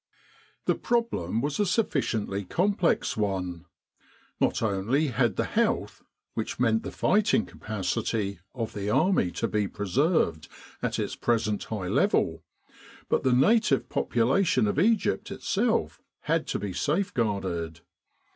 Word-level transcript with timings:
The 0.65 0.73
problem 0.73 1.41
was 1.41 1.59
a 1.59 1.65
sufficiently 1.67 2.43
complex 2.43 3.15
one. 3.15 3.65
Not 4.39 4.63
only 4.63 5.09
had 5.09 5.35
the 5.35 5.43
health 5.45 6.01
which 6.33 6.59
meant 6.59 6.81
the 6.81 6.89
fighting 6.89 7.45
capacity 7.45 8.39
of 8.55 8.73
the 8.73 8.89
Army 8.89 9.29
to 9.33 9.47
be 9.47 9.67
preserved 9.67 10.47
at 10.81 10.97
its 10.97 11.15
present 11.15 11.65
high 11.65 11.87
level, 11.87 12.43
but 13.09 13.21
the 13.21 13.31
native 13.31 13.89
population 13.89 14.65
of 14.67 14.79
Egypt 14.79 15.29
itself 15.29 16.01
had 16.21 16.47
to 16.47 16.57
be 16.57 16.73
safeguarded. 16.73 17.81